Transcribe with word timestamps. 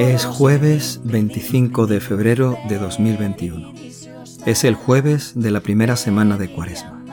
Es 0.00 0.24
jueves 0.24 1.00
25 1.04 1.86
de 1.86 2.00
febrero 2.00 2.58
de 2.68 2.78
2021. 2.78 3.72
Es 4.44 4.64
el 4.64 4.74
jueves 4.74 5.34
de 5.36 5.52
la 5.52 5.60
primera 5.60 5.94
semana 5.94 6.36
de 6.36 6.50
Cuaresma. 6.50 7.04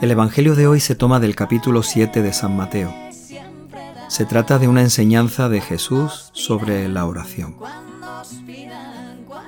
El 0.00 0.10
Evangelio 0.10 0.54
de 0.54 0.66
hoy 0.66 0.80
se 0.80 0.94
toma 0.94 1.20
del 1.20 1.36
capítulo 1.36 1.82
7 1.82 2.22
de 2.22 2.32
San 2.32 2.56
Mateo. 2.56 2.94
Se 4.08 4.24
trata 4.24 4.58
de 4.58 4.68
una 4.68 4.80
enseñanza 4.80 5.50
de 5.50 5.60
Jesús 5.60 6.30
sobre 6.32 6.88
la 6.88 7.04
oración. 7.04 7.56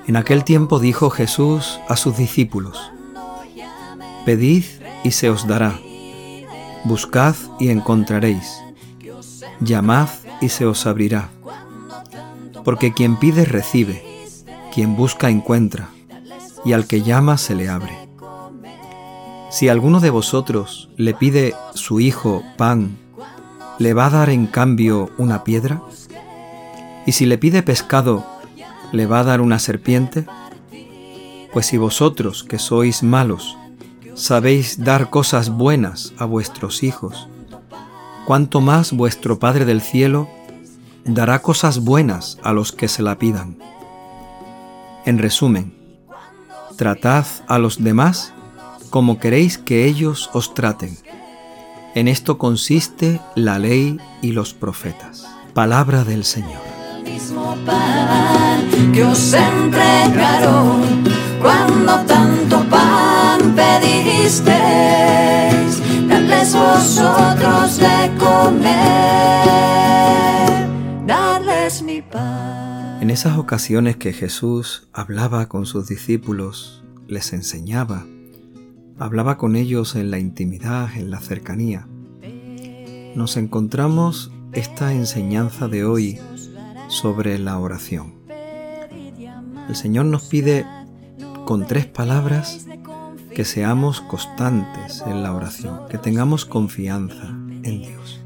En 0.06 0.16
aquel 0.16 0.44
tiempo 0.44 0.80
dijo 0.80 1.08
Jesús 1.08 1.80
a 1.88 1.96
sus 1.96 2.14
discípulos, 2.18 2.92
Pedid 4.26 4.64
y 5.02 5.12
se 5.12 5.30
os 5.30 5.46
dará, 5.46 5.80
buscad 6.84 7.34
y 7.58 7.70
encontraréis, 7.70 8.58
llamad 9.60 10.08
y 10.40 10.48
se 10.48 10.66
os 10.66 10.86
abrirá, 10.86 11.30
porque 12.64 12.92
quien 12.92 13.16
pide 13.16 13.44
recibe, 13.44 14.04
quien 14.72 14.96
busca 14.96 15.30
encuentra, 15.30 15.88
y 16.64 16.72
al 16.72 16.86
que 16.86 17.02
llama 17.02 17.38
se 17.38 17.54
le 17.54 17.68
abre. 17.68 18.08
Si 19.50 19.68
alguno 19.68 20.00
de 20.00 20.10
vosotros 20.10 20.90
le 20.96 21.14
pide 21.14 21.54
su 21.74 22.00
hijo 22.00 22.42
pan, 22.56 22.98
¿le 23.78 23.94
va 23.94 24.06
a 24.06 24.10
dar 24.10 24.30
en 24.30 24.46
cambio 24.46 25.10
una 25.16 25.44
piedra? 25.44 25.82
Y 27.06 27.12
si 27.12 27.24
le 27.24 27.38
pide 27.38 27.62
pescado, 27.62 28.26
le 28.92 29.06
va 29.06 29.20
a 29.20 29.24
dar 29.24 29.40
una 29.40 29.58
serpiente? 29.58 30.26
Pues 31.52 31.66
si 31.66 31.78
vosotros, 31.78 32.44
que 32.44 32.58
sois 32.58 33.02
malos, 33.02 33.56
sabéis 34.14 34.84
dar 34.84 35.08
cosas 35.08 35.48
buenas 35.48 36.12
a 36.18 36.26
vuestros 36.26 36.82
hijos, 36.82 37.28
cuánto 38.28 38.60
más 38.60 38.92
vuestro 38.92 39.38
Padre 39.38 39.64
del 39.64 39.80
cielo 39.80 40.28
dará 41.06 41.40
cosas 41.40 41.78
buenas 41.78 42.36
a 42.42 42.52
los 42.52 42.72
que 42.72 42.86
se 42.86 43.02
la 43.02 43.18
pidan. 43.18 43.56
En 45.06 45.16
resumen, 45.16 45.72
tratad 46.76 47.24
a 47.46 47.58
los 47.58 47.82
demás 47.82 48.34
como 48.90 49.18
queréis 49.18 49.56
que 49.56 49.86
ellos 49.86 50.28
os 50.34 50.52
traten. 50.52 50.98
En 51.94 52.06
esto 52.06 52.36
consiste 52.36 53.18
la 53.34 53.58
ley 53.58 53.96
y 54.20 54.32
los 54.32 54.52
profetas. 54.52 55.26
Palabra 55.54 56.04
del 56.04 56.22
Señor 56.24 56.60
que 58.92 59.04
os 59.04 59.32
entregaron 59.32 61.02
cuando 61.40 62.00
tanto 62.04 62.62
pan 62.68 63.54
En 73.00 73.10
esas 73.10 73.38
ocasiones 73.38 73.96
que 73.96 74.12
Jesús 74.12 74.88
hablaba 74.92 75.48
con 75.48 75.66
sus 75.66 75.88
discípulos, 75.88 76.84
les 77.08 77.32
enseñaba, 77.32 78.06
hablaba 78.98 79.36
con 79.36 79.56
ellos 79.56 79.96
en 79.96 80.12
la 80.12 80.20
intimidad, 80.20 80.96
en 80.96 81.10
la 81.10 81.18
cercanía, 81.18 81.88
nos 83.16 83.36
encontramos 83.36 84.30
esta 84.52 84.92
enseñanza 84.92 85.66
de 85.66 85.84
hoy 85.84 86.20
sobre 86.88 87.38
la 87.40 87.58
oración. 87.58 88.14
El 89.68 89.74
Señor 89.74 90.06
nos 90.06 90.22
pide 90.28 90.64
con 91.44 91.66
tres 91.66 91.86
palabras 91.86 92.68
que 93.38 93.44
seamos 93.44 94.00
constantes 94.00 95.04
en 95.06 95.22
la 95.22 95.32
oración, 95.32 95.86
que 95.88 95.96
tengamos 95.96 96.44
confianza 96.44 97.28
en 97.62 97.82
Dios. 97.82 98.20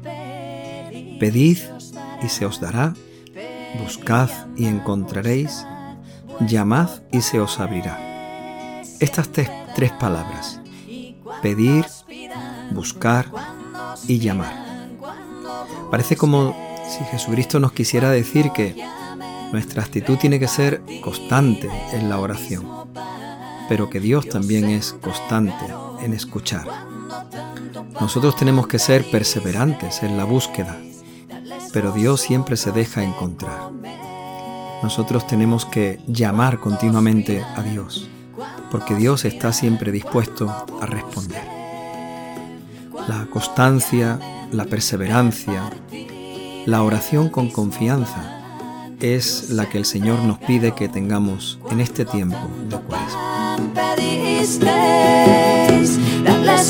Pedid 1.19 1.59
y 2.23 2.29
se 2.29 2.47
os 2.47 2.59
dará, 2.59 2.95
buscad 3.79 4.31
y 4.57 4.65
encontraréis, 4.65 5.67
llamad 6.39 6.89
y 7.11 7.21
se 7.21 7.39
os 7.39 7.59
abrirá. 7.59 7.99
Estas 8.99 9.29
tres, 9.29 9.51
palabras, 9.99 10.59
pedir, 11.43 11.85
buscar 12.71 13.27
y 14.07 14.17
llamar. 14.17 14.65
Parece 15.91 16.15
como 16.15 16.57
si 16.89 17.03
Jesucristo 17.05 17.59
nos 17.59 17.73
quisiera 17.73 18.09
decir 18.09 18.49
que 18.49 18.83
nuestra 19.51 19.83
actitud 19.83 20.17
tiene 20.17 20.39
que 20.39 20.47
ser 20.47 20.81
constante 21.03 21.69
en 21.91 22.09
la 22.09 22.17
oración, 22.17 22.65
pero 23.69 23.89
que 23.89 23.99
Dios 23.99 24.27
también 24.29 24.69
es 24.69 24.93
constante 24.93 25.65
en 26.01 26.13
escuchar. 26.13 26.67
Nosotros 27.99 28.35
tenemos 28.35 28.67
que 28.67 28.79
ser 28.79 29.09
perseverantes 29.09 30.03
en 30.03 30.17
la 30.17 30.25
búsqueda, 30.25 30.77
pero 31.71 31.91
Dios 31.91 32.21
siempre 32.21 32.57
se 32.57 32.71
deja 32.71 33.03
encontrar. 33.03 33.71
Nosotros 34.81 35.25
tenemos 35.27 35.65
que 35.65 35.99
llamar 36.07 36.59
continuamente 36.59 37.41
a 37.55 37.61
Dios, 37.61 38.09
porque 38.69 38.95
Dios 38.95 39.23
está 39.25 39.53
siempre 39.53 39.91
dispuesto 39.91 40.49
a 40.81 40.85
responder. 40.85 41.43
La 43.07 43.27
constancia, 43.29 44.19
la 44.51 44.65
perseverancia, 44.65 45.69
la 46.65 46.83
oración 46.83 47.29
con 47.29 47.49
confianza 47.49 48.41
es 48.99 49.49
la 49.49 49.69
que 49.69 49.77
el 49.77 49.85
Señor 49.85 50.19
nos 50.19 50.39
pide 50.39 50.73
que 50.73 50.87
tengamos 50.87 51.59
en 51.69 51.81
este 51.81 52.05
tiempo 52.05 52.37
de 52.69 52.77
cuaresma. 52.77 53.32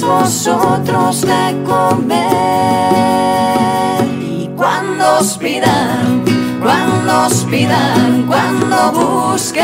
Vosotros 0.01 1.21
de 1.21 1.63
comer 1.65 2.19
cuando 4.55 5.19
os 5.19 5.37
pidan, 5.37 6.23
cuando 6.61 7.25
os 7.25 7.43
pidan, 7.45 8.25
cuando 8.27 8.91
busquen. 8.91 9.63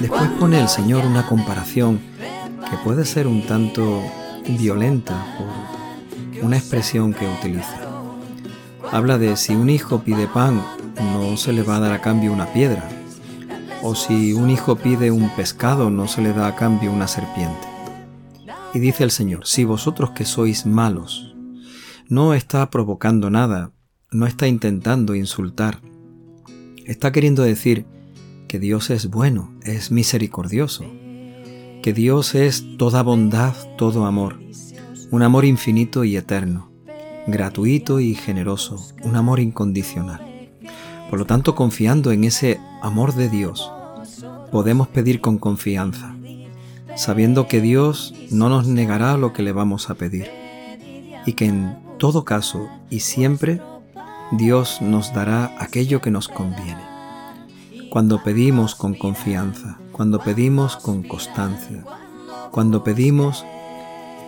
Después 0.00 0.28
pone 0.40 0.60
el 0.60 0.68
Señor 0.68 1.04
una 1.04 1.26
comparación 1.26 2.00
que 2.70 2.76
puede 2.84 3.04
ser 3.04 3.26
un 3.26 3.46
tanto 3.46 4.02
violenta 4.46 5.14
por 5.36 5.48
una 6.44 6.56
expresión 6.56 7.12
que 7.12 7.26
utiliza 7.28 7.78
habla 8.90 9.16
de 9.16 9.36
si 9.36 9.54
un 9.54 9.70
hijo 9.70 10.00
pide 10.00 10.26
pan, 10.26 10.62
no 11.14 11.36
se 11.38 11.52
le 11.52 11.62
va 11.62 11.76
a 11.76 11.80
dar 11.80 11.92
a 11.92 12.00
cambio 12.02 12.30
una 12.30 12.46
piedra. 12.46 13.01
O 13.82 13.94
si 13.94 14.32
un 14.32 14.50
hijo 14.50 14.76
pide 14.76 15.10
un 15.10 15.28
pescado, 15.30 15.90
no 15.90 16.06
se 16.08 16.22
le 16.22 16.32
da 16.32 16.46
a 16.46 16.56
cambio 16.56 16.92
una 16.92 17.08
serpiente. 17.08 17.68
Y 18.74 18.78
dice 18.78 19.04
el 19.04 19.10
Señor, 19.10 19.46
si 19.46 19.64
vosotros 19.64 20.10
que 20.10 20.24
sois 20.24 20.66
malos, 20.66 21.34
no 22.08 22.34
está 22.34 22.70
provocando 22.70 23.28
nada, 23.28 23.72
no 24.10 24.26
está 24.26 24.46
intentando 24.46 25.14
insultar, 25.14 25.80
está 26.86 27.12
queriendo 27.12 27.42
decir 27.42 27.86
que 28.48 28.58
Dios 28.58 28.90
es 28.90 29.08
bueno, 29.08 29.52
es 29.62 29.90
misericordioso, 29.90 30.84
que 31.82 31.92
Dios 31.92 32.34
es 32.34 32.64
toda 32.78 33.02
bondad, 33.02 33.54
todo 33.76 34.06
amor, 34.06 34.38
un 35.10 35.22
amor 35.22 35.44
infinito 35.44 36.04
y 36.04 36.16
eterno 36.16 36.72
gratuito 37.26 38.00
y 38.00 38.14
generoso, 38.14 38.84
un 39.02 39.16
amor 39.16 39.38
incondicional. 39.40 40.31
Por 41.12 41.18
lo 41.18 41.26
tanto, 41.26 41.54
confiando 41.54 42.10
en 42.10 42.24
ese 42.24 42.58
amor 42.80 43.14
de 43.14 43.28
Dios, 43.28 43.70
podemos 44.50 44.88
pedir 44.88 45.20
con 45.20 45.36
confianza, 45.36 46.16
sabiendo 46.96 47.46
que 47.46 47.60
Dios 47.60 48.14
no 48.30 48.48
nos 48.48 48.66
negará 48.66 49.18
lo 49.18 49.34
que 49.34 49.42
le 49.42 49.52
vamos 49.52 49.90
a 49.90 49.94
pedir 49.94 50.30
y 51.26 51.34
que 51.34 51.44
en 51.44 51.76
todo 51.98 52.24
caso 52.24 52.66
y 52.88 53.00
siempre 53.00 53.60
Dios 54.30 54.80
nos 54.80 55.12
dará 55.12 55.54
aquello 55.58 56.00
que 56.00 56.10
nos 56.10 56.28
conviene. 56.28 56.80
Cuando 57.90 58.22
pedimos 58.22 58.74
con 58.74 58.94
confianza, 58.94 59.76
cuando 59.92 60.18
pedimos 60.18 60.78
con 60.78 61.02
constancia, 61.02 61.84
cuando 62.52 62.84
pedimos 62.84 63.44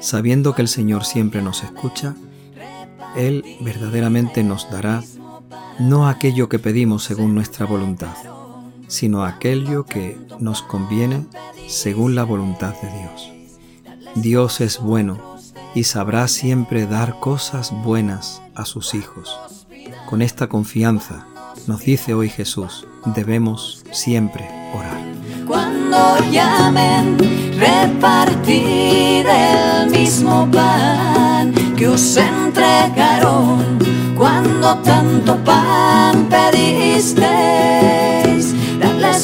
sabiendo 0.00 0.54
que 0.54 0.60
el 0.60 0.68
Señor 0.68 1.06
siempre 1.06 1.40
nos 1.40 1.62
escucha, 1.62 2.14
él 3.16 3.42
verdaderamente 3.62 4.44
nos 4.44 4.70
dará 4.70 5.02
no 5.78 6.08
aquello 6.08 6.48
que 6.48 6.58
pedimos 6.58 7.04
según 7.04 7.34
nuestra 7.34 7.66
voluntad, 7.66 8.14
sino 8.88 9.24
aquello 9.24 9.84
que 9.84 10.18
nos 10.38 10.62
conviene 10.62 11.26
según 11.68 12.14
la 12.14 12.24
voluntad 12.24 12.74
de 12.80 12.90
Dios. 12.98 13.30
Dios 14.14 14.60
es 14.60 14.78
bueno 14.78 15.18
y 15.74 15.84
sabrá 15.84 16.28
siempre 16.28 16.86
dar 16.86 17.18
cosas 17.18 17.72
buenas 17.82 18.40
a 18.54 18.64
sus 18.64 18.94
hijos. 18.94 19.66
Con 20.08 20.22
esta 20.22 20.48
confianza, 20.48 21.26
nos 21.66 21.80
dice 21.80 22.14
hoy 22.14 22.28
Jesús, 22.28 22.86
debemos 23.06 23.84
siempre 23.90 24.48
orar. 24.74 25.00
Cuando 25.46 26.18
llamen, 26.30 27.18
repartir 27.58 29.26
el 29.26 29.90
mismo 29.90 30.48
pan 30.50 31.52
que 31.76 31.88
os 31.88 32.16
entregaron 32.16 33.93
cuando 34.64 34.82
tanto 34.82 35.36
pan 35.44 36.26
pedisteis, 36.30 37.20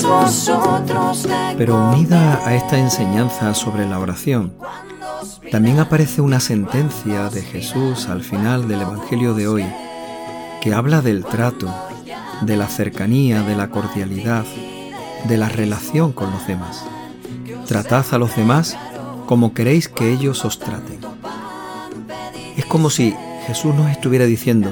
vosotros 0.03 1.27
Pero 1.57 1.89
unida 1.89 2.47
a 2.47 2.55
esta 2.55 2.79
enseñanza 2.79 3.55
sobre 3.55 3.89
la 3.89 3.99
oración, 3.99 4.53
también 5.51 5.79
aparece 5.79 6.21
una 6.21 6.41
sentencia 6.41 7.31
de 7.31 7.41
Jesús 7.41 8.09
al 8.09 8.23
final 8.23 8.69
del 8.69 8.83
Evangelio 8.83 9.33
de 9.33 9.49
hoy 9.49 9.65
que 10.61 10.75
habla 10.75 11.01
del 11.01 11.25
trato, 11.25 11.75
de 12.43 12.57
la 12.59 12.67
cercanía, 12.67 13.43
de 13.43 13.57
la 13.57 13.71
cordialidad, 13.71 14.45
de 15.25 15.39
la 15.39 15.49
relación 15.49 16.13
con 16.13 16.31
los 16.33 16.47
demás. 16.47 16.85
Tratad 17.67 18.05
a 18.11 18.19
los 18.19 18.37
demás 18.37 18.77
como 19.25 19.55
queréis 19.55 19.89
que 19.89 20.13
ellos 20.13 20.45
os 20.45 20.59
traten. 20.59 21.01
Es 22.59 22.67
como 22.67 22.91
si 22.91 23.15
Jesús 23.47 23.75
nos 23.75 23.91
estuviera 23.91 24.27
diciendo 24.27 24.71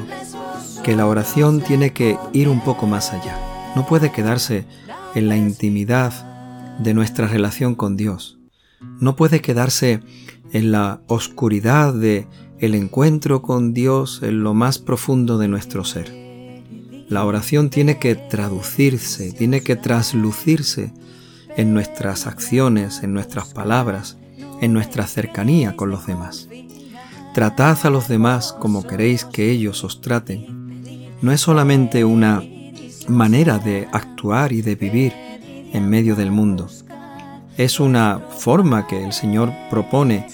que 0.89 0.97
la 0.97 1.05
oración 1.05 1.61
tiene 1.61 1.93
que 1.93 2.17
ir 2.33 2.49
un 2.49 2.63
poco 2.63 2.87
más 2.87 3.13
allá. 3.13 3.39
No 3.77 3.87
puede 3.87 4.11
quedarse 4.11 4.65
en 5.15 5.29
la 5.29 5.37
intimidad 5.37 6.15
de 6.79 6.95
nuestra 6.95 7.27
relación 7.27 7.75
con 7.75 7.95
Dios. 7.99 8.39
No 8.99 9.15
puede 9.15 9.43
quedarse 9.43 10.01
en 10.51 10.73
la 10.73 11.03
oscuridad 11.07 11.93
de 11.93 12.27
el 12.59 12.75
encuentro 12.75 13.43
con 13.43 13.75
Dios 13.75 14.21
en 14.23 14.43
lo 14.43 14.55
más 14.55 14.79
profundo 14.79 15.37
de 15.37 15.49
nuestro 15.49 15.85
ser. 15.85 16.11
La 17.11 17.27
oración 17.27 17.69
tiene 17.69 17.99
que 17.99 18.15
traducirse, 18.15 19.33
tiene 19.33 19.61
que 19.61 19.77
traslucirse 19.77 20.95
en 21.59 21.75
nuestras 21.75 22.27
acciones, 22.27 23.03
en 23.03 23.13
nuestras 23.13 23.53
palabras, 23.53 24.17
en 24.63 24.73
nuestra 24.73 25.07
cercanía 25.07 25.77
con 25.77 25.91
los 25.91 26.07
demás. 26.07 26.49
Tratad 27.35 27.77
a 27.83 27.91
los 27.91 28.09
demás 28.09 28.55
como 28.59 28.87
queréis 28.87 29.27
que 29.27 29.51
ellos 29.51 29.85
os 29.85 30.01
traten. 30.01 30.58
No 31.21 31.33
es 31.33 31.41
solamente 31.41 32.05
una 32.05 32.43
manera 33.09 33.59
de 33.59 33.89
actuar 33.93 34.53
y 34.53 34.63
de 34.63 34.77
vivir 34.77 35.13
en 35.73 35.89
medio 35.89 36.15
del 36.15 36.31
mundo. 36.31 36.69
Es 37.57 37.81
una 37.81 38.21
forma 38.21 38.87
que 38.87 39.05
el 39.05 39.13
Señor 39.13 39.53
propone 39.69 40.29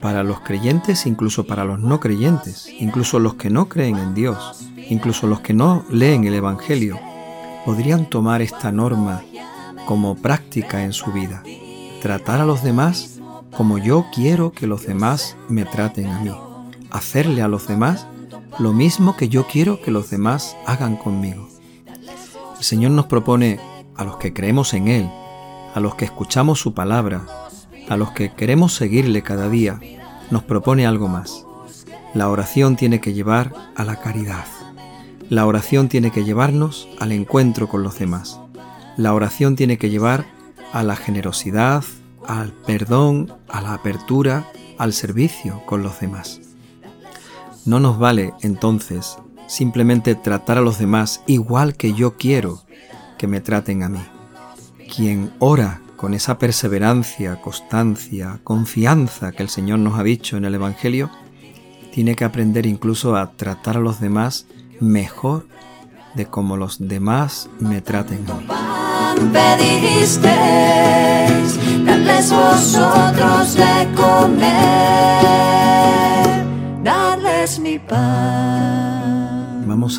para 0.00 0.22
los 0.22 0.40
creyentes, 0.40 1.04
incluso 1.06 1.46
para 1.46 1.64
los 1.64 1.80
no 1.80 1.98
creyentes, 1.98 2.68
incluso 2.78 3.18
los 3.18 3.34
que 3.34 3.50
no 3.50 3.68
creen 3.68 3.98
en 3.98 4.14
Dios, 4.14 4.68
incluso 4.88 5.26
los 5.26 5.40
que 5.40 5.52
no 5.52 5.84
leen 5.90 6.24
el 6.24 6.34
Evangelio, 6.34 6.98
podrían 7.64 8.06
tomar 8.08 8.40
esta 8.40 8.70
norma 8.70 9.22
como 9.84 10.14
práctica 10.14 10.84
en 10.84 10.92
su 10.92 11.12
vida. 11.12 11.42
Tratar 12.02 12.40
a 12.40 12.46
los 12.46 12.62
demás 12.62 13.18
como 13.56 13.78
yo 13.78 14.06
quiero 14.14 14.52
que 14.52 14.68
los 14.68 14.86
demás 14.86 15.36
me 15.48 15.64
traten 15.64 16.06
a 16.06 16.20
mí. 16.20 16.30
Hacerle 16.90 17.42
a 17.42 17.48
los 17.48 17.66
demás 17.66 18.06
lo 18.58 18.72
mismo 18.72 19.16
que 19.16 19.28
yo 19.28 19.46
quiero 19.46 19.80
que 19.80 19.90
los 19.90 20.10
demás 20.10 20.56
hagan 20.66 20.96
conmigo. 20.96 21.48
El 22.58 22.64
Señor 22.64 22.90
nos 22.92 23.06
propone 23.06 23.58
a 23.96 24.04
los 24.04 24.16
que 24.16 24.32
creemos 24.32 24.74
en 24.74 24.88
Él, 24.88 25.10
a 25.74 25.80
los 25.80 25.94
que 25.94 26.04
escuchamos 26.04 26.60
su 26.60 26.74
palabra, 26.74 27.26
a 27.88 27.96
los 27.96 28.12
que 28.12 28.32
queremos 28.34 28.74
seguirle 28.74 29.22
cada 29.22 29.48
día, 29.48 29.80
nos 30.30 30.42
propone 30.44 30.86
algo 30.86 31.08
más. 31.08 31.46
La 32.14 32.28
oración 32.28 32.76
tiene 32.76 33.00
que 33.00 33.12
llevar 33.12 33.52
a 33.76 33.84
la 33.84 33.96
caridad. 33.96 34.44
La 35.28 35.46
oración 35.46 35.88
tiene 35.88 36.10
que 36.10 36.24
llevarnos 36.24 36.88
al 36.98 37.12
encuentro 37.12 37.68
con 37.68 37.82
los 37.82 37.98
demás. 37.98 38.40
La 38.96 39.14
oración 39.14 39.54
tiene 39.54 39.78
que 39.78 39.90
llevar 39.90 40.26
a 40.72 40.82
la 40.82 40.96
generosidad, 40.96 41.84
al 42.26 42.52
perdón, 42.52 43.32
a 43.48 43.60
la 43.60 43.74
apertura, 43.74 44.50
al 44.76 44.92
servicio 44.92 45.62
con 45.66 45.82
los 45.82 46.00
demás. 46.00 46.40
No 47.66 47.80
nos 47.80 47.98
vale 47.98 48.32
entonces 48.40 49.18
simplemente 49.46 50.14
tratar 50.14 50.58
a 50.58 50.62
los 50.62 50.78
demás 50.78 51.22
igual 51.26 51.76
que 51.76 51.92
yo 51.92 52.16
quiero 52.16 52.62
que 53.18 53.26
me 53.26 53.40
traten 53.40 53.82
a 53.82 53.88
mí. 53.88 54.00
Quien 54.94 55.32
ora 55.38 55.82
con 55.96 56.14
esa 56.14 56.38
perseverancia, 56.38 57.40
constancia, 57.42 58.40
confianza 58.44 59.32
que 59.32 59.42
el 59.42 59.50
Señor 59.50 59.80
nos 59.80 59.98
ha 59.98 60.02
dicho 60.02 60.36
en 60.36 60.46
el 60.46 60.54
Evangelio, 60.54 61.10
tiene 61.92 62.14
que 62.14 62.24
aprender 62.24 62.64
incluso 62.64 63.16
a 63.16 63.32
tratar 63.32 63.76
a 63.76 63.80
los 63.80 64.00
demás 64.00 64.46
mejor 64.80 65.46
de 66.14 66.26
como 66.26 66.56
los 66.56 66.78
demás 66.88 67.50
me 67.58 67.80
traten 67.82 68.24
a 68.30 68.34
mí. 68.34 68.46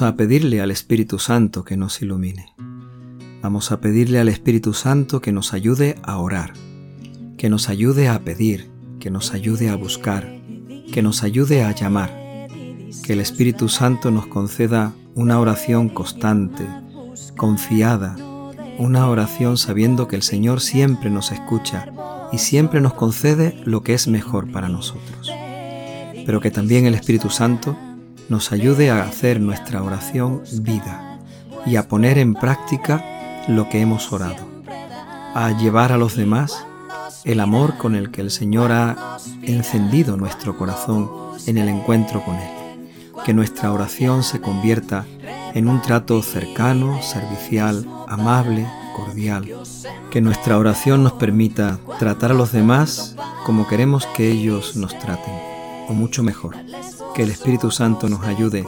A 0.03 0.15
pedirle 0.15 0.62
al 0.62 0.71
Espíritu 0.71 1.19
Santo 1.19 1.63
que 1.63 1.77
nos 1.77 2.01
ilumine. 2.01 2.56
Vamos 3.44 3.71
a 3.71 3.81
pedirle 3.81 4.19
al 4.19 4.30
Espíritu 4.30 4.74
Santo 4.74 5.21
que 5.21 5.31
nos 5.31 5.53
ayude 5.53 5.95
a 6.01 6.18
orar, 6.18 6.53
que 7.38 7.51
nos 7.51 7.69
ayude 7.69 8.07
a 8.07 8.19
pedir, 8.21 8.71
que 9.00 9.12
nos 9.12 9.31
ayude 9.31 9.69
a 9.69 9.75
buscar, 9.75 10.42
que 10.92 11.03
nos 11.03 11.21
ayude 11.21 11.63
a 11.63 11.75
llamar, 11.75 12.09
que 13.03 13.13
el 13.13 13.19
Espíritu 13.19 13.69
Santo 13.69 14.09
nos 14.09 14.25
conceda 14.25 14.94
una 15.13 15.39
oración 15.39 15.88
constante, 15.88 16.65
confiada, 17.38 18.18
una 18.80 19.07
oración 19.07 19.56
sabiendo 19.56 20.07
que 20.07 20.15
el 20.15 20.24
Señor 20.24 20.62
siempre 20.62 21.12
nos 21.12 21.31
escucha 21.31 21.94
y 22.31 22.39
siempre 22.39 22.81
nos 22.81 22.95
concede 22.95 23.62
lo 23.65 23.83
que 23.83 23.94
es 23.94 24.07
mejor 24.07 24.51
para 24.51 24.68
nosotros. 24.68 25.31
Pero 26.25 26.42
que 26.42 26.50
también 26.50 26.88
el 26.88 26.95
Espíritu 26.95 27.30
Santo 27.30 27.77
nos 28.29 28.51
ayude 28.51 28.89
a 28.89 29.03
hacer 29.03 29.39
nuestra 29.39 29.83
oración 29.83 30.44
vida 30.62 31.19
y 31.65 31.75
a 31.75 31.88
poner 31.88 32.18
en 32.18 32.33
práctica 32.33 33.03
lo 33.47 33.69
que 33.69 33.81
hemos 33.81 34.12
orado, 34.12 34.47
a 35.33 35.51
llevar 35.57 35.91
a 35.91 35.97
los 35.97 36.15
demás 36.15 36.65
el 37.23 37.39
amor 37.39 37.77
con 37.77 37.95
el 37.95 38.12
que 38.12 38.21
el 38.21 38.31
Señor 38.31 38.71
ha 38.71 39.18
encendido 39.44 40.18
nuestro 40.18 40.57
corazón 40.57 41.09
en 41.45 41.57
el 41.57 41.69
encuentro 41.69 42.23
con 42.23 42.35
Él. 42.35 42.89
Que 43.25 43.33
nuestra 43.33 43.71
oración 43.71 44.23
se 44.23 44.41
convierta 44.41 45.06
en 45.53 45.68
un 45.68 45.81
trato 45.81 46.21
cercano, 46.23 47.01
servicial, 47.01 47.85
amable, 48.07 48.65
cordial. 48.95 49.47
Que 50.09 50.21
nuestra 50.21 50.57
oración 50.57 51.03
nos 51.03 51.13
permita 51.13 51.79
tratar 52.00 52.31
a 52.31 52.35
los 52.35 52.51
demás 52.51 53.15
como 53.45 53.68
queremos 53.68 54.07
que 54.07 54.31
ellos 54.31 54.75
nos 54.75 54.97
traten, 54.97 55.33
o 55.88 55.94
mucho 55.94 56.23
mejor. 56.23 56.56
Que 57.15 57.23
el 57.23 57.31
Espíritu 57.31 57.71
Santo 57.71 58.07
nos 58.07 58.23
ayude 58.25 58.65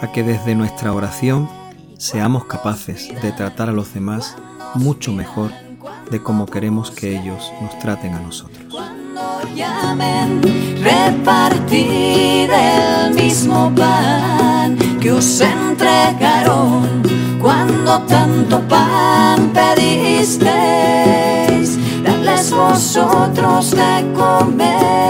a 0.00 0.12
que 0.12 0.22
desde 0.22 0.54
nuestra 0.54 0.92
oración 0.94 1.48
seamos 1.98 2.46
capaces 2.46 3.08
de 3.20 3.32
tratar 3.32 3.68
a 3.68 3.72
los 3.72 3.92
demás 3.92 4.36
mucho 4.74 5.12
mejor 5.12 5.50
de 6.10 6.22
como 6.22 6.46
queremos 6.46 6.90
que 6.90 7.18
ellos 7.18 7.52
nos 7.60 7.78
traten 7.78 8.14
a 8.14 8.20
nosotros. 8.20 8.64
Cuando 8.70 9.42
llamen, 9.54 10.40
repartir 10.82 12.50
el 12.50 13.14
mismo 13.14 13.70
pan 13.74 14.78
que 15.00 15.12
os 15.12 15.40
entregaron 15.40 17.02
cuando 17.40 18.00
tanto 18.02 18.60
pan 18.68 19.52
pedisteis, 19.52 20.48
darles 22.02 22.50
vosotros 22.50 23.72
de 23.72 24.12
comer 24.14 25.07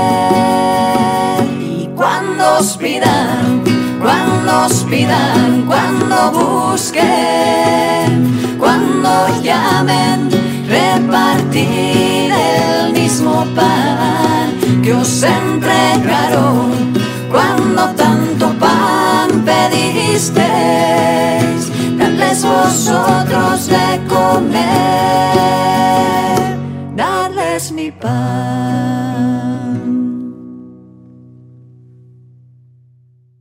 cuando 4.48 4.66
os 4.66 4.82
pidan, 4.84 5.66
cuando 5.66 6.32
busquen, 6.32 7.04
cuando 8.58 9.28
llamen, 9.42 10.30
repartir 10.66 12.32
el 12.32 12.94
mismo 12.94 13.44
pan 13.54 14.82
que 14.82 14.94
os 14.94 15.22
entregaron 15.22 16.27